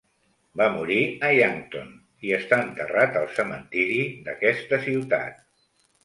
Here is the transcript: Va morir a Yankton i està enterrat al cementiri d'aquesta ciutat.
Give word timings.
Va 0.59 0.67
morir 0.75 0.95
a 1.25 1.27
Yankton 1.39 1.91
i 2.29 2.31
està 2.37 2.57
enterrat 2.67 3.19
al 3.21 3.27
cementiri 3.41 3.99
d'aquesta 4.29 4.81
ciutat. 4.87 5.37